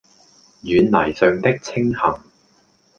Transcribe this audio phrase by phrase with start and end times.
[0.63, 2.19] 軟泥上的青荇